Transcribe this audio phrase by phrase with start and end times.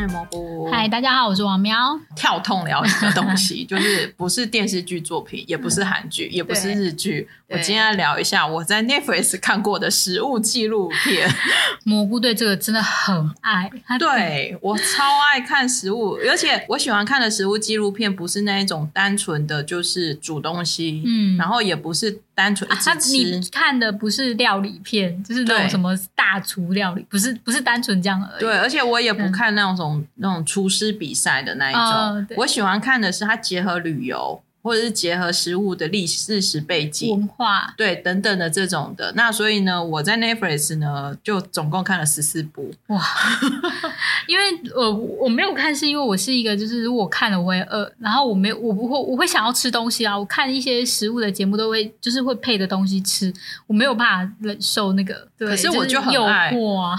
[0.00, 0.68] 是蘑菇。
[0.70, 1.98] 嗨，大家好，我是王喵。
[2.16, 7.28] 跳痛聊一个东西， 就是不是电视剧作品，也不是韩剧，也不是日剧。
[7.48, 11.30] 我今天要聊一下我在 Netflix 看过的食物纪录片。
[11.84, 22.88] 蘑菇对这个真的很爱，对，我超爱看食物，而且我喜欢看的食物纪录片不是那一种单纯的就是煮东西，嗯，然后也不是单纯一直吃。
[22.88, 28.40] 啊、你看的不是料理片，就是那种什么大厨料理，不是不是单纯这样而已。
[28.40, 34.42] 对，而且我也不看那种、嗯、那种厨师比赛的那一种，哦、我喜欢看的是它结合旅游。
[34.64, 42.98] 或者是结合食物的历史史背景、文化，对等等的这种的，那所以呢，我在 Netflix 呢就总共看了十四部哇，
[44.26, 53.30] 因为我我没有看，是因为我是一个就是如果看了我会饿，然后我没有我不会我会想要吃东西啊，我看一些食物的节目都会就是会配的东西吃，
[53.66, 56.50] 我没有办法忍受那个，对，可是我就很爱，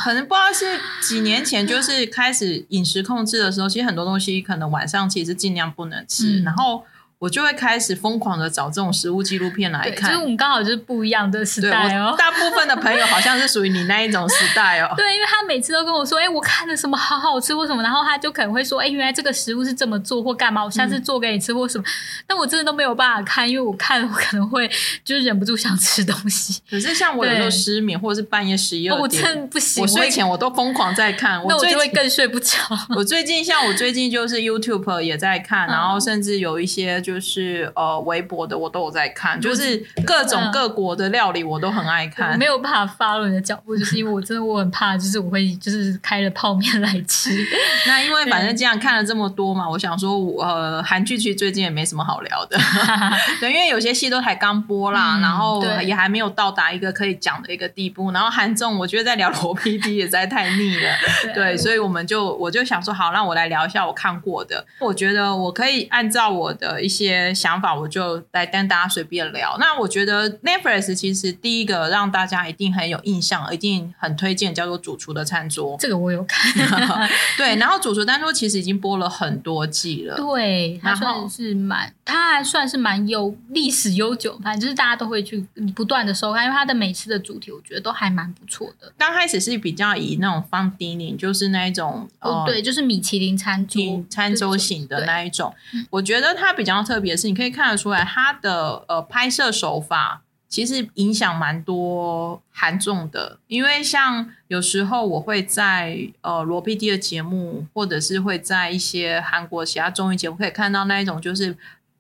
[0.04, 6.84] 可能不知道是几年前就是开始饮食控制的时候，其实很多东西可能晚上其实尽量不能吃，嗯、然后。
[7.26, 12.14] 我就会开始疯狂的找这种食物纪录片来看，就是我们刚好就是不一样的时代哦。
[12.16, 14.94] 大部分的朋友好像是属于你那一种时代哦。
[14.96, 21.84] 对，因为他每次都跟我说：“哎、欸，我看了什么好好吃或什么。”然后他就可能会说：“哎、欸，原来这个食物是这么做或干嘛，我下次做给你吃或什么。
[21.84, 21.90] 嗯”
[22.28, 24.70] 但我真的都没有办法看，因为我看了我可能会
[25.04, 26.62] 就是忍不住想吃东西。
[26.70, 29.82] 可是像我有时候失眠或者是半夜十一二点，我真的不行。
[29.82, 32.58] 我睡前我都疯狂在看，那我就会更睡不着。
[32.96, 37.96] 我最近像我最近就是 YouTube 也在看，然后甚至有一些就是呃。
[38.06, 42.38] 微博的我都有在看，就是各种各国的料理我都很爱看。
[42.38, 47.32] 没有办法 follow 你的脚步，就是因为我真的我很怕，就是我会就是开了泡面来吃。
[47.88, 52.58] 那因为反正这样看了这么多嘛，我想说，呃，韩剧其实最近也没什么好聊的。
[53.40, 58.12] 对，因为有些戏都才刚播啦，嗯、然后也还没有到达一个可以讲的一个地步。
[58.12, 60.92] 然后韩综我觉得在聊罗 PD 也实在太腻了。
[61.24, 64.64] 对，对，所以我们就我就想说，好，让我来聊一下我看过的。
[64.80, 66.95] 我觉得我可以按照我的一些
[67.34, 67.76] 想法。
[67.76, 69.58] 我就来跟大家随便聊。
[69.60, 75.78] 那我觉得 Netflix 其实第一个让大家一定很有印象，一定很推荐，叫做《主厨的餐桌》。
[75.82, 76.52] 这个我有看。
[77.38, 80.16] 对，然后《主厨餐桌》其实已经播了很多季了。
[80.16, 85.46] 对，它算是蛮，它还算是蛮有历史悠久，反正就是大家都会去
[85.76, 88.94] 不断的收看，因为它的每次的主题我觉得都还蛮不错的。
[88.98, 95.54] 刚开始是比较以那种 fine dining，就是那一种哦，对，就是米其林餐桌餐桌型的那一种。
[95.90, 97.66] 我觉得它比较特别的是，你可以看。
[97.66, 111.58] 得出来，他的呃拍摄手法其实影响蛮多韩综的，因为像有时候我会在呃罗 PD 的节目，或者是会在一些韩国其他综艺节目，可以看到那一种就是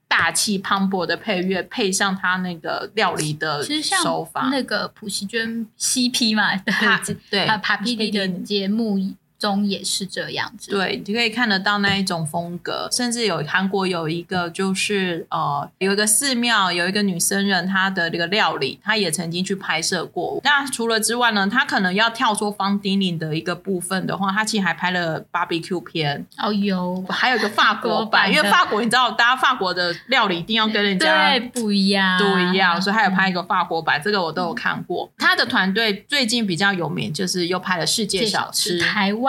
[0.08, 3.64] 大气磅礴的配乐，配上他那个料理的
[4.04, 9.00] 手法，那个朴熙娟 CP 嘛，对对，啊 PARPD 的节目。
[9.38, 20.40] 中也是这样子，对，你可以看得到那一种风格，甚至有韩国有一个就是呃，有一个寺庙，有一个女僧人，她的这个料理，她也曾经去拍摄过。
[20.44, 26.26] 那除了之外呢，她可能要跳出 fine dining 的一个部分的话，她其实还拍了 barbecue 片。
[26.38, 35.12] 哦哟，还有一个法国版，因为法国你知道，大家法国的料理一定要跟人家对不一样，不一样，所以还有拍一个法国版，这个我都有看过。
[35.18, 39.25] 他的团队最近比较有名，就是又拍了世界小吃台湾。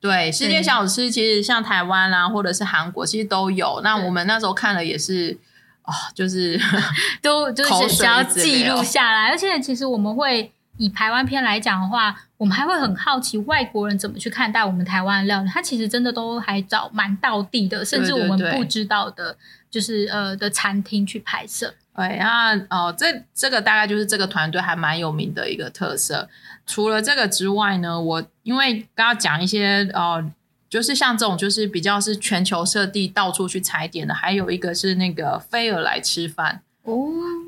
[0.00, 3.80] 对，世界小吃其实像台湾啦、啊，或者是韩国，其实都有。
[3.82, 5.36] 那我们那时候看了也是，
[5.84, 6.58] 哦，就是
[7.20, 9.28] 都就是想要记录下来。
[9.28, 15.48] 而且其实我们会以台湾片来讲的话，我们还会很好奇外国人怎么去看待我们台湾的料理。
[15.50, 19.36] 他其实真的都还找蛮到地的，甚至我们不知道的，
[19.70, 21.74] 就是呃的餐厅去拍摄。
[22.08, 26.28] 对，那哦，这这个大概就是这个团队还蛮有名的一个特色。
[26.66, 30.24] 除了这个之外呢，我因为刚刚讲一些哦，
[30.68, 36.96] 就是像这种就是比较是全球设地到处去踩点的，还有一个是那个菲尔来吃饭哦，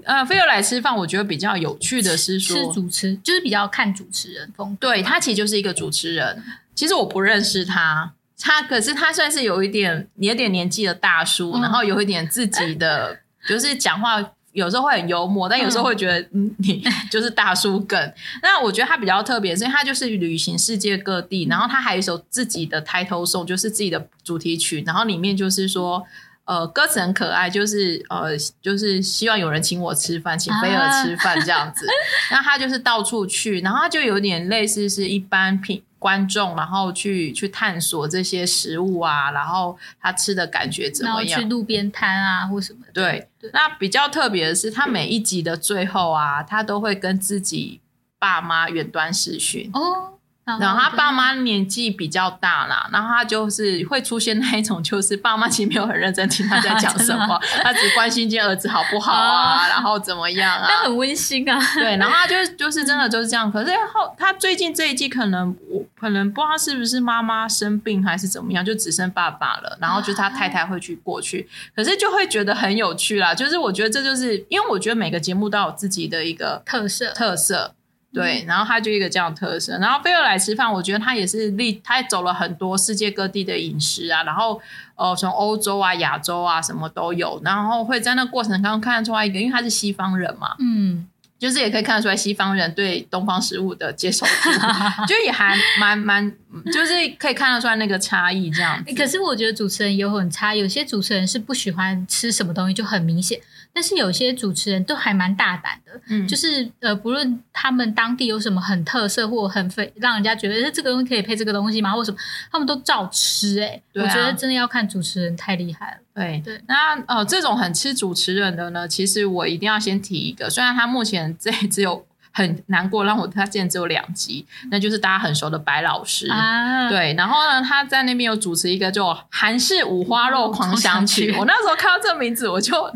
[0.05, 6.43] 呃，菲尔来吃饭，我觉得比较有趣的是说，是主持，就是比较看主持人风格，对，他其实就是一个主持人，
[6.75, 14.33] 其实我不认识他，他可是他算是有一点有点年纪的大叔，嗯、然后有一点自己的 就是讲话。
[14.53, 18.13] 有时候会很幽默，但有时候会觉得， 嗯，你 就是大叔梗。
[18.43, 26.05] 那我觉得他比较特别，所以他就是旅行世界各地，然后他还有一首自己的 title song，就是自己的主题曲，然后里面就是说，
[26.45, 31.87] 呃，歌词很可爱，就是呃，就是希望有人请我吃饭，请菲尔吃饭这样子。
[32.31, 35.83] 那他就是到处去，然后他就有点类似是一般品。
[36.03, 41.41] 观众，然后去去探索这些食物啊，然后他吃的感觉怎么样？
[41.41, 42.93] 去路边摊啊，或什么的。
[42.93, 47.81] 对，对，那比较特别的是，他每一集的最后啊，他都会跟自己
[48.19, 49.71] 爸妈远端视讯。
[49.75, 50.12] 哦，
[50.45, 61.59] 然后他爸妈年纪比较大啦，然后他就是会出现那一种，就是爸妈其实没有很认真听他在讲什么， 他只关心今天儿子好不好啊，然后怎么样啊，他很温馨啊。
[61.75, 63.51] 对，然后他就 就是真的就是这样。
[63.53, 69.79] 可是后他最近这一季可能我可能不知道是不是妈妈生病还是怎么样，就只剩爸爸了。
[69.81, 73.33] 然后就是他太太会去过去，可是就会觉得很有趣啦。
[73.33, 77.75] 就是我觉得这就是因为我觉得每个节目都有自己的一个特色特色。
[78.13, 79.79] 对，然后他就一个这样的特色。
[79.79, 84.23] 然后菲尔来吃饭，我觉得他也是历，他也走了很多世界各地的饮食啊。
[84.25, 84.61] 然后，
[84.97, 87.41] 呃，从欧洲啊、亚洲啊，什么都有。
[87.43, 91.07] 然后会在那过程当中看得出来一个，因为他是西方人嘛，嗯，
[91.39, 94.51] 就是也可以看得出来西方人对东方食物的接受度，
[95.09, 96.33] 就也还蛮蛮，
[96.73, 98.95] 就是可以看得出来那个差异这样子。
[98.95, 103.41] 可是我觉得主持人有很差，有些主持人是不喜欢吃什么东西，就很明显。
[103.75, 112.19] 但是有些主持人都还蛮大胆的，嗯，就是呃，不论他们当地有什么很特色或很非让人家觉得这个东西可以配这个东西吗，或什么，
[112.51, 113.67] 他们都照吃，欸。
[113.69, 115.97] 哎，啊，我觉得真的要看主持人太厉害了。
[116.15, 122.05] 对对，那呃，这种很吃主持人的呢，其实我一定要先提一个，虽然他目前这 只有。
[122.33, 132.91] 很难过，让我他现在只有两集，那就是大家很熟的白老师，啊、对，然后呢，他在那边有主持一个叫韩式五花肉狂想曲，我那时候看到这名字，我就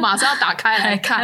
[0.00, 1.20] 马上要打开来看，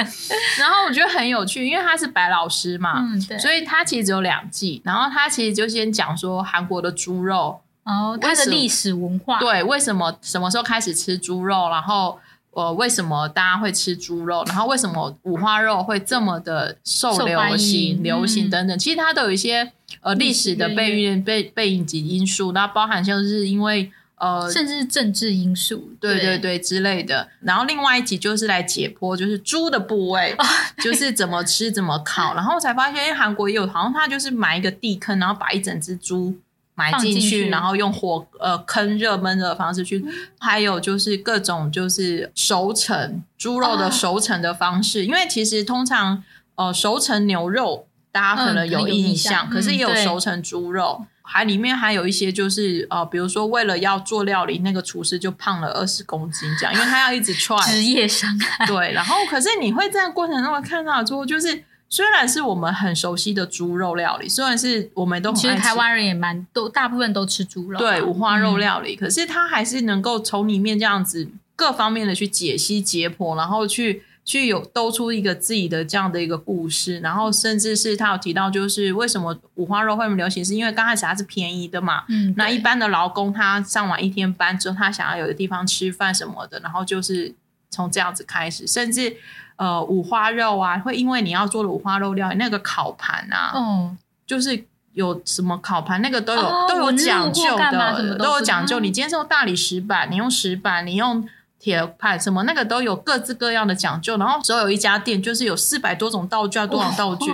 [0.59, 12.19] 然后我觉得很有趣，因为他是白老师嘛，嗯、所以他其实只有两季，然后他其实就先讲说韩国的猪肉哦，他的历史文化，对，为什么什么时候开始吃猪肉，然后。
[12.57, 14.43] 呃，为什么大家会吃猪肉？
[14.47, 18.75] 然后为什么五花肉会这么的受流行、流行等等？
[18.75, 19.71] 嗯、其实它都有一些
[20.01, 27.29] 呃历史的背运、背背景及因素，那包含像是因为呃，甚至是政治因素，对对对，对之类的。
[27.43, 30.35] 然后另外一集就是来解剖，就是猪的部位，
[30.83, 32.35] 就是怎么吃、怎么烤。
[32.35, 36.35] 然后我才发现，因为韩国也有，好像他就是埋一个地坑，然后把一整只猪。
[36.79, 46.23] 埋进去，去然后用火呃坑热焖的方式去，嗯、还有就是各种就是熟成猪肉的熟成的方式，哦、因为其实通常
[46.57, 58.67] 呃熟成牛肉大家可能有印象，嗯、可是也有熟成猪肉，嗯、还里面还有一些就是呃比如说为了要做料理，那个厨师就胖了二十公斤这样，因为他要一直 踹职业伤害。
[58.67, 61.65] 对，然后可是你会在过程中看到之后就是。
[61.89, 87.33] 虽然是我们很熟悉的猪肉料理，虽然是我们都很，其实台湾人也蛮都大部分都吃猪肉，对五花肉料理，嗯、可是他还是能够从里面这样子各方面的去解析解剖，然后去去有兜出一个自己的这样的一个故事，然后甚至是他有提到，就是为什么五花肉会那么流行，是因为刚开始它是便宜的嘛，嗯，那一般的劳工他上完一天班之后，他想要有个地方吃饭什么的，然后就是
[87.71, 89.17] 从这样子开始，甚至。
[89.57, 98.81] 呃，五花肉啊，会因为你要做的五花肉料理，那个烤盘啊，嗯，就是有什么烤盘，那个都有、哦、都有讲究的，都，都有讲究。
[98.81, 101.27] 你今天是用大理石板，你用石板，你用
[101.59, 104.17] 铁盘，什么那个都有各自各样的讲究。
[104.19, 107.31] 然后只要有一家店，就是有四百多种道具，多少道具，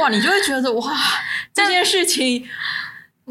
[0.00, 0.92] 哇，你就会觉得哇，
[1.54, 2.46] 这件事情。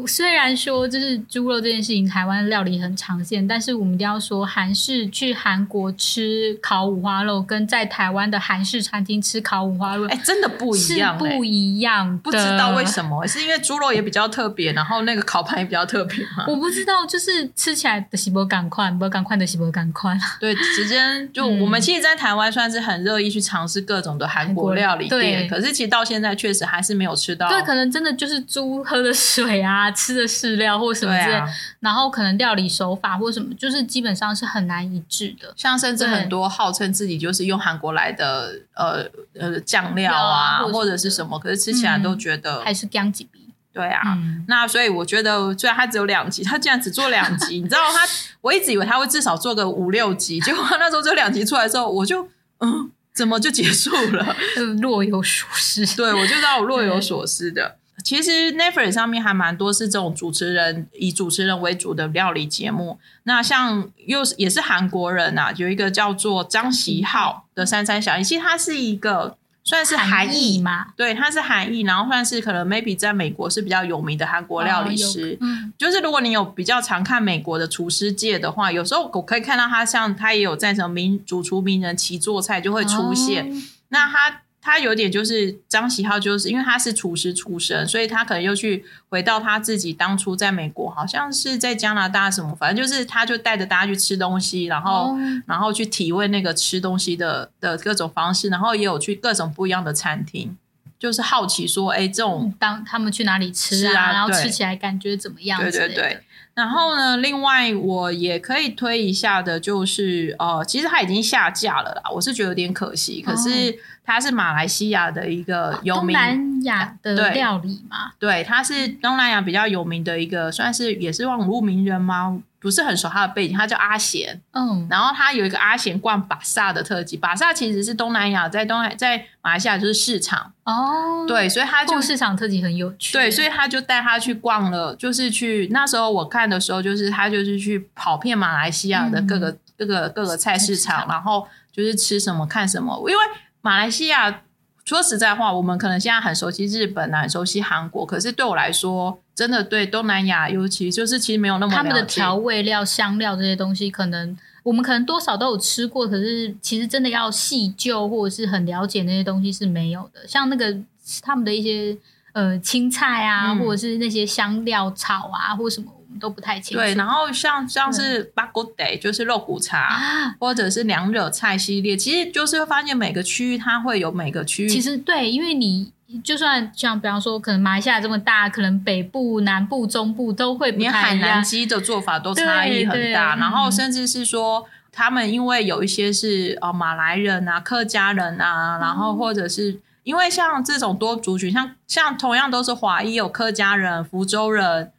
[0.06, 16.46] 虽然说就是猪肉这件事情，台湾料理很常见，但是我们一定要说，韩式去韩国吃烤五花肉，跟在台湾的韩式餐厅吃烤五花肉，哎，真的不一样，不一样，不知道为什么，是因为猪肉也比较特别，然后那个烤盘也比较特别吗？
[16.48, 20.18] 我不知道，就是吃起来的是不赶快，不赶快的是不赶快。
[20.40, 20.98] 对， 直接
[21.32, 27.48] 就我们其实，在台湾算是很乐意去尝试各种的韩国料理店，可是其实到现在确实还是没有吃到。
[27.48, 29.81] 对，可能真的就是猪喝的水啊。
[29.90, 31.48] 吃的饲料或什么之类，啊、
[31.80, 35.52] 然后可能料理手法或什么，就是基本上是很难一致的。
[35.56, 39.04] 像甚至很多号称自己就是用韩国来的呃
[39.38, 43.40] 呃酱料啊，或者，或者是什么，可是吃起来都觉得、嗯、还是僵几鼻。
[43.72, 48.00] 对啊，嗯、那所以我觉得，虽然他只有两集，他竟然只做两集， 你知道他，
[48.42, 52.28] 我一直以为他会至少做个五六集，结果他那时候只有两集出来之后，我就
[52.60, 54.36] 嗯，怎么就结束了？
[54.82, 55.96] 若有所思。
[55.96, 57.76] 对，我就知道我若有所思的。
[58.02, 62.98] 其实 Netflix 上面还蛮多是这种主持人以主持人为主的料理节目。
[63.24, 75.34] 那像又是也是韩国人啊，有一个叫做张喜浩的三三小艺，其实他是一个算是韩裔嘛，对，他是韩裔，然后算是可能 maybe 在美国是比较有名的韩国料理师。
[75.34, 83.50] 哦嗯、就是如果你有比较常看美国的厨师界的话，有时候我可以看到他像他也有在什么名主厨名人齐做菜就会出现。
[83.50, 84.41] 哦、那他。
[84.64, 100.56] 他有点就是张喜浩，就是因为他是厨师出身，所以他可能又去回到他自己当初在美国，好像是在加拿大什么，反正就是他就带着大家去吃东西，然后、嗯、然后去体味那个吃东西的的各种方式，然后也有去各种不一样的餐厅。
[101.02, 105.60] 就是好奇说，哎，这种当他们去哪里吃啊，啊然后吃起来感觉怎么样？
[105.60, 106.20] 对对对。
[106.54, 113.20] 然后呢，另外我也可以推一下的，就是呃，其实它已经下架了啦，我是觉得有点可惜。
[113.20, 118.12] 可是它是马来西亚的一个有名、哦、东南亚的料理嘛？
[118.20, 122.40] 对，它是东南亚比较有名的一个，算是也是网络名人吗？
[122.62, 130.52] 不是很熟他的背景，他叫阿贤，嗯，然后他有一个阿贤逛巴萨的特辑，巴萨其实是东南亚在东海在马来西亚就是市场。
[130.62, 143.22] 哦，对，所以他就市场特辑很有趣，对，所以他就带他去逛了，就是去那时候我看的时候，就是他就是去跑遍马来西亚的各个、嗯、各个各个菜市场，然后就是吃什么看什么，因为
[143.60, 144.42] 马来西亚。
[144.84, 151.72] 说实在话，我们可能现在很熟悉日本啊，很熟悉韩国，可是对我来说，真的对东南亚，尤其就是其实没有那么。
[151.72, 160.26] 他们的调味料、香料这些东西，可能我们可能多少都有吃过，可是其实真的要细究或者是很了解那些东西是没有的。
[160.26, 160.76] 像那个
[161.22, 161.96] 他们的一些
[162.32, 165.92] 呃青菜啊，嗯、或者是那些香料炒啊，或什么。
[166.20, 166.78] 都不太清楚。
[166.78, 174.68] 对，然后像像是巴古德，就是肉骨茶，啊、或者是娘惹菜系列，其实就是会发现每个区域它会有每个区域。
[174.68, 175.90] 其实对，因为你
[176.22, 183.36] 就算像比方说，可能马来西亚这么大，可能北部、南部、中部都会不太一样，连海南鸡的做法都差异很大。
[183.36, 194.92] 然后甚至是说，他们因为有一些是呃马来人啊、客家人啊，然后或者是因为像这种多族群，像像同样都是华裔，有客家人、福州人。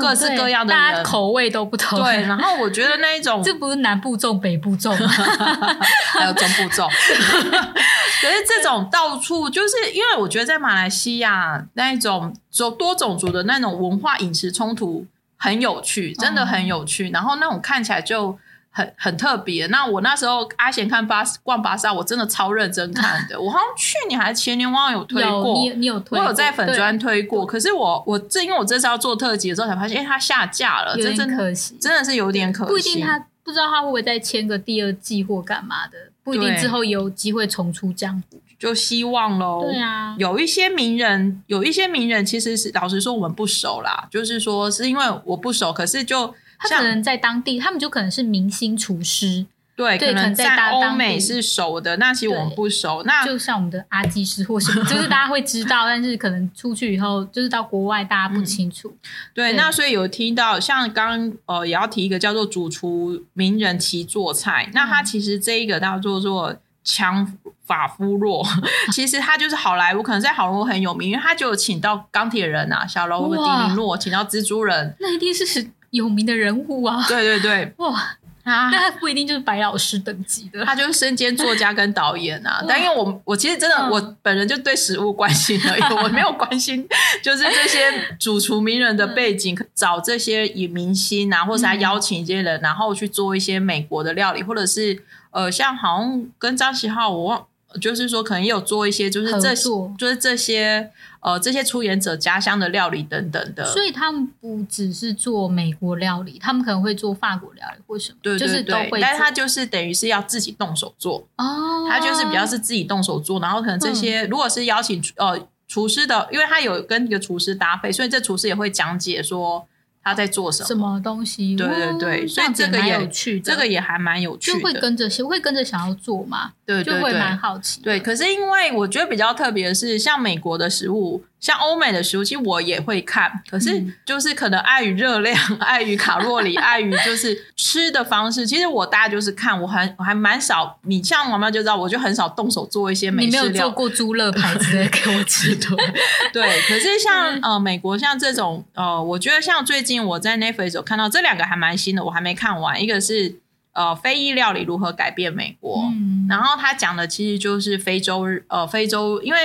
[0.00, 2.02] 各式各样的人，大家口味都不同。
[2.02, 4.96] 对，然后我觉得那一种， 这不是南部重北部重，
[6.16, 6.88] 还有中部重。
[8.22, 15.06] 可是这种到处就是因为我觉得在马来西亚那一种种多种族的那种文化饮食冲突
[15.36, 17.10] 很有趣，真的很有趣。
[17.10, 18.38] 嗯、然后那种看起来就。
[18.76, 19.66] 很很特别。
[19.68, 23.40] 那我那时候阿贤看巴逛巴萨，我真的超认真看的。
[23.40, 25.30] 我好像去年还是前年，忘了有推过。
[25.30, 26.18] 有你，你有推过？
[26.18, 27.46] 我有在粉砖推过。
[27.46, 32.70] 可是我我这因为我这次要做特辑的时候才发现，哎、欸，它下架了，真真可惜，真的是有点可惜。
[32.70, 39.62] 不一定他不知道他会不会再签个第二季或干嘛的，不一定之后有机会重出江湖，就希望喽。
[39.62, 46.34] 对啊，有一些名人，有一些名人其实是老实说我们不熟啦，就是说是因为我不熟，可是就。
[46.58, 49.44] 他可能在当地，他们就可能是明星厨师，
[49.76, 53.02] 对，可能在欧美是熟的，那其实我们不熟。
[53.04, 58.88] 那就像我们的阿基师或什么，就是大家会知道， 但是可能出去以后，就是到国外大家不清楚。
[58.88, 58.98] 嗯、
[59.34, 67.30] 对，对，那所以有听到像刚呃，也要提一个叫做主厨名人齐做菜，嗯、那他其实这一个叫做做强
[67.66, 68.42] 法夫洛，
[68.92, 75.70] 其实他就是好莱坞，可能在好莱坞很有名，因为他就有请到钢铁人啊，小罗伯特·狄尼洛，请到蜘蛛人，那一定是。
[75.90, 77.96] 有名的人物啊，对对对，哇，
[78.72, 82.64] 但他不一定就是白老师等级的，他就是身兼作家跟导演啊。
[82.68, 86.86] 但因为我我其实真的、嗯、我本人就对食物关心而已，我没有关心
[87.22, 97.46] 就是这些主厨名人的背景，嗯、找这些以明星啊，或者他邀请一些人，然后去做一些美国的料理，或者是呃，像好像跟张喜浩，我忘。
[97.80, 99.92] 就是说，可能也有做一些，就是这，作。
[99.98, 100.90] 就是这些，
[101.26, 103.64] 呃，这些出演者家乡的料理等等的。
[103.66, 109.00] 所以他们不只是做美国料理，他们可能会做法国料理或什么，对对对，就是都会。
[109.00, 119.66] 但是他就是等于是要自己动手做哦，他就是比较是自己动手做，然后可能这些、嗯、如果是邀请呃厨师的，因为他有跟一个厨师搭配，所以这厨师也会讲解说。
[120.08, 120.66] 他在做什么？
[120.68, 121.56] 什么东西？
[121.56, 127.80] 对对对，所以这个也有趣，这个也还蛮有趣的，就会跟着会跟着想要做嘛，对，对，对，就会蛮好奇。
[127.80, 131.22] 对，可是因为我觉得比较特别的是，像美国的食物。
[131.38, 140.76] 像欧美的食物，其实我也会看，可是就是可能碍于热量、 碍于卡路里、碍于就是吃的方式，其实我大概就是看，我还我还蛮少。
[140.82, 143.26] 你像妈妈就知道，我就很少动手做一些美食。
[143.26, 145.68] 你没有做过猪肋排之类给我吃的。
[146.32, 152.82] 对，可是像呃美国像这种呃，我觉得像最近我在 Netflix 有看到这两个还蛮新的，我还没看完。
[152.82, 153.36] 一个是
[153.76, 159.38] 呃非裔料理如何改变美国，嗯、然后他讲的其实就是非洲呃非洲，因为。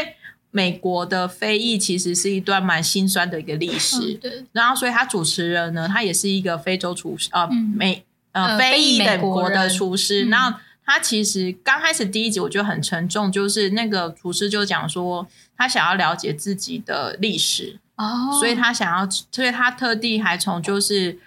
[0.54, 4.44] 美国的非裔其实是一段蛮心酸的一个历史，对。
[4.52, 10.26] 然后，所以他主持人呢，他也是一个非洲厨师，呃，美呃非裔等国的厨师。
[10.26, 21.18] 那他其实刚开始第一集我觉得很沉重，就是那个厨师就讲说，他想要了解自己的历史哦，所以他想要，所以他特地还从就是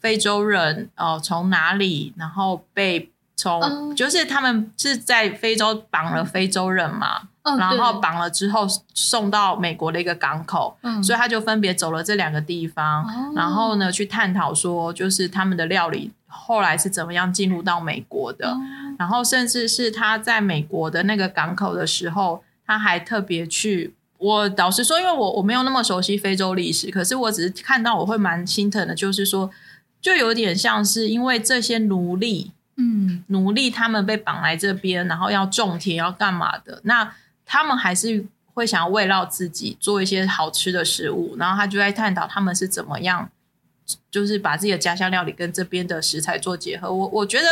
[0.00, 7.28] 非洲人哦，从哪里，然后被从就是他们是在非洲绑了非洲人嘛。
[7.56, 18.60] 然后绑了之后送到美国的一个港口，嗯、所以他就分别走了这两个地方，哦、然后呢去探讨说，就是他们的料理后来是怎么样进入到美国的，哦、
[18.98, 29.50] 然后甚至是他在美国的那个港口的时候，他还特别去我老实说，因为我我没有那么熟悉非洲历史，可是我只是看到我会蛮心疼的，就是说，
[30.00, 37.14] 就有点像是因为这些奴隶，嗯，奴隶他们被绑来这边，然后要种田要干嘛的，那
[37.44, 38.24] 他们还是
[38.54, 43.30] 会想要慰劳自己，做一些好吃的食物，然后他就在探讨他们是怎么样。
[44.10, 47.46] 就是把自己的家乡料理跟这边的食材做结合，我我觉得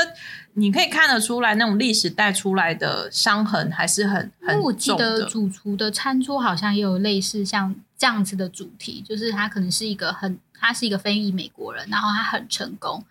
[0.53, 4.53] 你可以看得出来，那种历史带出来的伤痕还是很很重的。
[4.53, 13.05] 因为我记得主厨的餐桌好像也有类似像这样子的主题，就是他可能是一个很，他是一个非裔美国人，然后他很成功。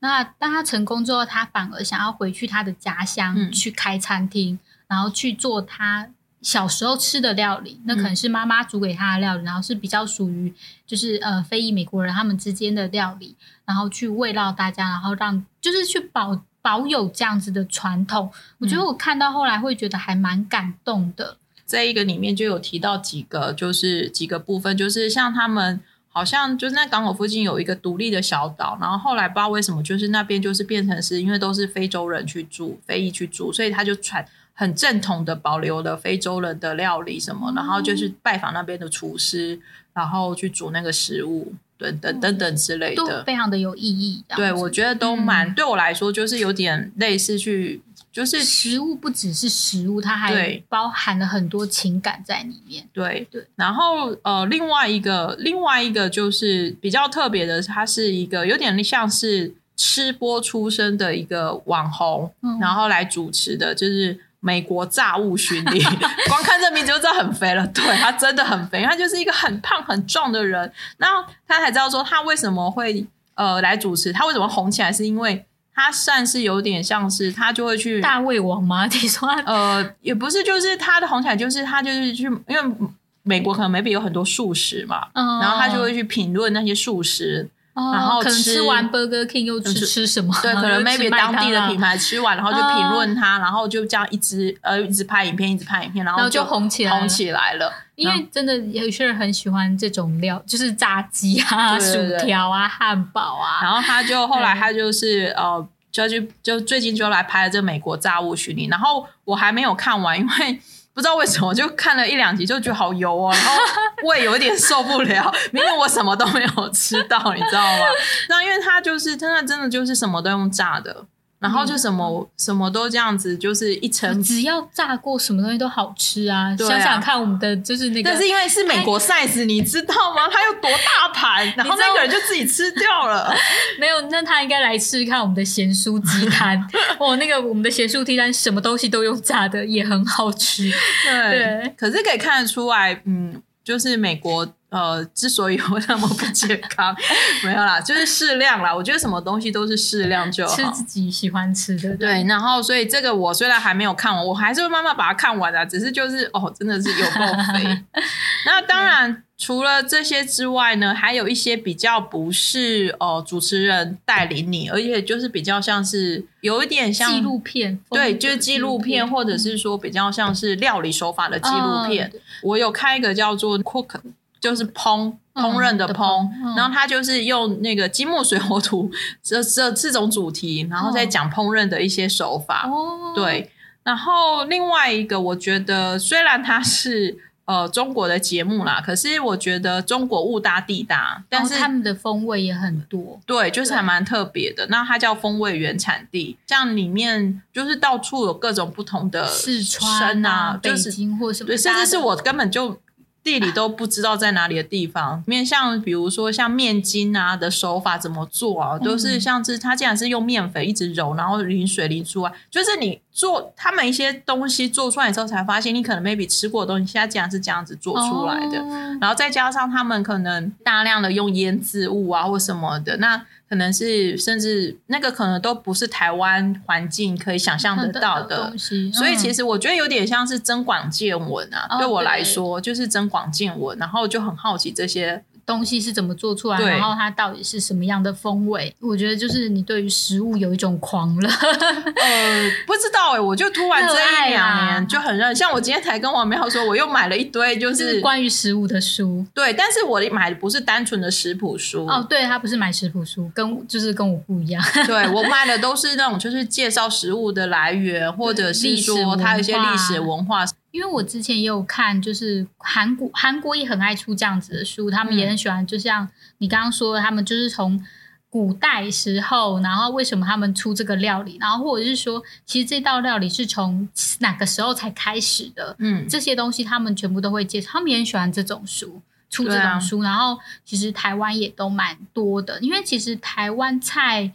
[0.00, 6.08] 那当他成功之后，他反而想要回去他的家乡去开餐厅，嗯、然后去做他。
[6.40, 10.54] 小时候吃的料理，那可能是妈妈煮给他的料理，嗯、然后是比较属于
[10.86, 18.30] 就是呃非裔美国人他们之间的料理，然后去慰劳大家，然后让就是去保保有这样子的传统。
[18.32, 21.36] 嗯、我觉得我看到后来会觉得还蛮感动的。
[21.68, 34.26] 这一个里面就有提到几个，就是几个部分，就是像他们好像就是在港口附近有一个独立的小岛，然后后来不知道为什么，就是那边就是变成是因为都是非洲人去住，非裔去住，所以他就传。
[34.60, 39.56] 很正统的保留了非洲人的料理什么，然后就是拜访那边的厨师，
[39.92, 44.24] 然后去煮那个食物，等等等等之类的，非常的有意义。
[44.34, 47.80] 对，我觉得都蛮、嗯、对我来说，就是有点类似去，
[48.18, 52.84] 就是食物不只是食物，它还包含了很多情感在里面。
[52.92, 53.46] 对对。
[53.54, 64.18] 然后呃，另外一个另外一个就是比较特别的，它是一个有点像是吃播出身的一个网红，嗯、然后来主持的，就是。
[64.40, 65.82] 美国炸物巡礼，
[66.30, 67.66] 光看这名字就知道很肥了。
[67.74, 70.72] 对，他真的很肥，他就是一个很胖很壮的人。
[70.96, 75.44] 然后他才知道说他为什么会呃来主持，他为什么红起来，是因为
[75.80, 78.84] 他算是有点像是他就会去大胃王吗？
[78.90, 82.76] 你说呃也不是，就是他的红起来就是他就是去，因为
[83.22, 87.48] 美国可能 maybe 有很多素食嘛，嗯、然后他就会去评论那些素食。
[87.92, 90.34] 然后可能吃完 Burger King 又吃吃什么？
[90.42, 97.72] 对，可能 maybe 当地的品牌吃完，然后就评论它，然后就这样一直呃一直拍影片，一直拍影片，然后就红起来红起来了。
[97.94, 103.60] 因为真的有些人很喜欢这种料，就是炸鸡啊、薯条啊、汉堡啊。
[103.62, 108.66] 然后他就后来他就是呃，就就就最近就来拍了这美国炸物巡礼。
[108.68, 110.60] 然后我还没有看完，因为。
[110.98, 113.54] 不知道为什么，就看了一两集就觉得好油哦，然后
[114.02, 115.32] 胃有点受不了。
[115.52, 117.84] 明明我什么都没有吃到，你知道吗？
[118.28, 121.04] 那因为它就是真的，真的就是什么都用炸的。
[121.38, 126.48] 然后就什么、嗯、什么都这样子，就是一层，只要炸过什么东西都好吃啊！
[126.48, 130.28] 啊，想想看，我们的就是那个，但是因为是美国 size，你知道吗？
[130.32, 133.32] 它有多大盘，然后那个人就自己吃掉了。
[133.78, 136.60] 没有，那他应该来试试看我们的咸酥鸡摊
[136.98, 140.68] 哦，那个我们的咸酥鸡摊什么东西都用炸的，也很好吃。
[141.04, 144.46] 对，对，可是可以看得出来，嗯，就是美国。
[144.70, 146.94] 呃，之所以会那么不健康，
[147.42, 148.74] 没有啦，就是适量啦。
[148.74, 151.96] 我觉得什么东西都是适量就好，吃自己喜欢吃的。
[151.96, 155.64] 对，然后所以这个我虽然还没有看完，我还是会慢慢把它看完的。
[155.64, 157.82] 只是就是哦，真的是有够肥。
[158.44, 172.10] 那当然，除了这些之外呢，还有一些比较不是哦、呃，主持人带领你，而且就是比较像是有一点像纪录片，对，就是纪录片，或者是说比较像是料理手法的纪录片。
[172.12, 174.00] 嗯、我有看一个叫做 Cook。
[174.40, 178.90] 就是烹烹饪的烹，然后他就是用那个金木水火土
[179.22, 182.68] 这这这种主题，然后再讲烹饪的一些手法。
[182.68, 183.50] 哦、对，
[183.84, 193.20] 然后另外一个，我觉得虽然它是呃中国的节目啦，可是我觉得中国物大地大，但是他们的风味也很多。
[193.24, 194.66] 对，就是还蛮特别的。
[194.66, 202.80] 那它叫风味原产地，像里面就是到处有各种不同的四川啊、就是、北京或什么，对，甚至是我根本就。
[203.28, 218.56] 地理都不知道在哪里的地方， 面像比如说像面筋啊的手法怎么做啊，都是像是他竟然是用面粉一直揉，然后淋水淋出来，就是你做他们一些东西做出来之后，才发现你可能 maybe 吃过的东西，现在竟然是这样子做出来的，
[218.98, 223.22] 然后再加上他们可能大量的用腌制物啊或什么的，那。
[223.48, 231.66] 可能是甚至那个可能都不是台湾环境可以想象得到的东西，所以其实我觉得有点像是增广见闻啊。
[231.70, 235.24] 哦、对我来说，就是增广见闻，然后就很好奇这些。
[235.48, 238.70] 东西是怎么做出来，对然后它到底是什么样的风味？
[238.80, 241.26] 我觉得就是你对于食物有一种狂热。
[241.26, 249.24] 呃，不知道哎、欸，我就突然这一两年就很热，像我今天才跟王妙说，我又买了一堆就是，就是关于食物的书。
[249.32, 254.62] 对，但是我买的不是单纯的食谱书哦，对，他不是买食谱书，跟就是跟我不一样。
[254.86, 260.44] 对，我买的都是那种就是介绍食物的来源，或者是说它有一些历史文化。
[260.70, 267.82] 因为我之前也有看，就是韩国韩国也很爱出这样子的书，他们也很喜欢，就像你刚刚说的，他们就是从
[268.28, 279.00] 古代时候，然后为什么他们出这个料理，然后或者是说，其实这道料理是从哪个时候才开始的，嗯，这些东西他们全部都会介绍，他们也很喜欢这种书，
[279.30, 284.32] 出这种书，啊、然后其实台湾也都蛮多的，因为其实台湾菜。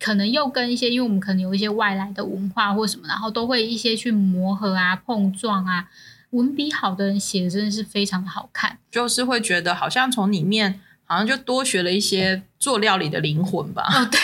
[0.00, 5.88] 可能又跟一些，因为我们可能有一些外来的文化或什么，然后都会一些去磨合啊、碰撞啊。
[6.30, 13.82] 文笔好的人写的真的是非常的好看，就是会觉得好像从里面好像就多学了一些做料理的灵魂吧。
[13.92, 14.18] 哦，对，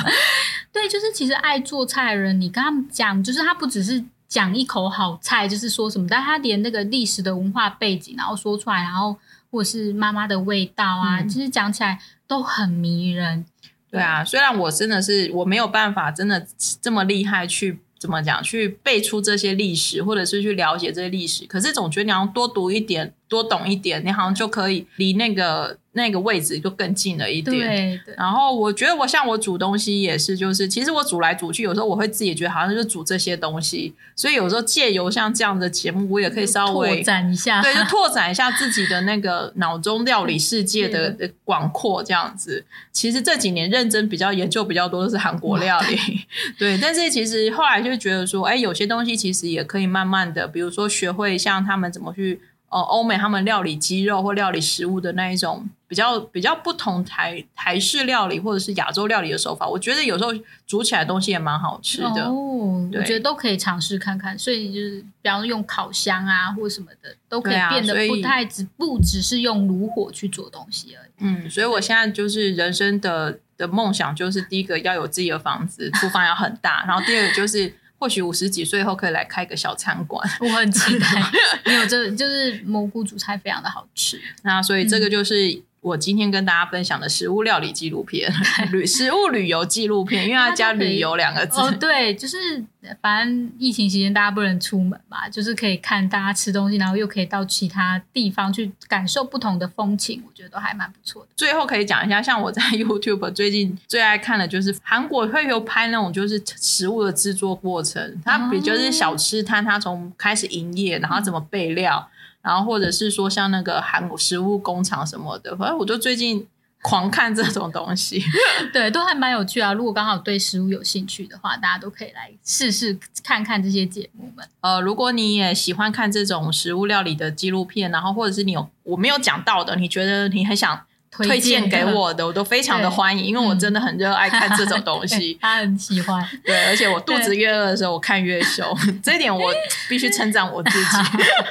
[0.70, 9.16] 对，就是其实爱做菜的人，你跟他们讲，就是他不只是讲一口好菜，就是说什么，但他连那个历史的文化背景，然后说出来，然后
[9.50, 13.46] 或者是妈妈的味道啊，嗯、其实讲起来都很迷人。
[13.90, 16.46] 对啊，虽然我真的是我没有办法真的
[16.80, 25.78] 这么厉害去怎么讲去背出这些历史，或者是去了解这些历史，可是总觉得你要多读一点，多懂一点，你好像就可以离那个。
[25.92, 28.00] 那个位置就更近了一点，对。
[28.06, 42.64] 对，然后我觉得我像我煮东西也是，就是其实我煮来煮去，有时候我会自己觉得好像就煮这些东西，所以有时候借由像这样的节目，我也可以稍微拓展一下，对，就拓展一下自己的那个脑中料理世界的 的广阔这样子。
[42.92, 45.98] 其实这几年认真比较研究比较多的是韩国料理，
[46.56, 46.78] 对。
[46.80, 52.40] 但是其实后来就觉得说，哎，有些东西其实也可以慢慢的，比如说学会像他们怎么去。
[52.70, 60.30] 哦，欧美他们料理鸡肉或料理食物的那一种比较比较不同台台式料理或者是亚洲料理的手法，我觉得有时候
[60.68, 62.24] 煮起来的东西也蛮好吃的。
[62.26, 64.38] 哦，我觉得都可以尝试看看。
[64.38, 71.10] 所以就是，比方说用烤箱啊或者什么的，都可以变得不太只不只是用炉火去做东西而已。
[71.18, 77.74] 嗯，所以我现在就是人生的的梦想，就是第一个要有自己的房子，厨房要很大，然后第二个就是。
[78.00, 81.06] 或许五十几岁后可以来开个小餐馆，我很期待。
[81.66, 84.18] 没有，这就是蘑菇煮菜非常的好吃。
[84.42, 88.32] 那所以这个就是我今天跟大家分享的食物料理纪录片，
[88.70, 91.60] 旅食物旅游纪录片，因为它加旅游两个字。
[91.60, 92.64] 哦，对，就是。
[93.02, 101.28] 反正疫情期间大家不能出门嘛，就是可以看大家吃东西，然后又可以到其他地方去感受不同的风情，我觉得都还蛮不错的。
[101.36, 112.08] 最后可以讲一下，像我在 YouTube 最近最爱看的就是韩国会有拍那种就是食物的制作过程，它比就是小吃摊，它从开始营业，然后怎么备料，
[112.42, 116.46] 然后或者是说像那个韩国食物工厂什么的，反正我就最近。
[116.82, 118.24] 狂看这种东西，
[118.72, 119.70] 对，都还蛮有趣啊。
[119.70, 124.48] 如果刚好对食物有兴趣的话，大家都可以来试试看看这些节目们。
[124.62, 135.36] 呃，如果你也喜欢看这种食物料理的纪录片，然后或者是你有我没有讲到的，你觉得你很想推荐给我的，我都非常的欢迎，因为我真的很热爱看这种东西。
[135.42, 138.66] 他很喜欢， 对，而且我肚子越饿的时候，我看越凶，
[139.02, 139.52] 这一点我
[139.88, 140.96] 必须称赞我自己。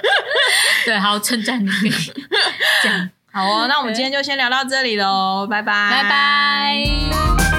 [0.85, 1.71] 对，好称赞你，
[2.81, 3.09] 这样。
[3.31, 7.58] 好哦，那我们今天就先聊到这里喽，拜拜，拜拜。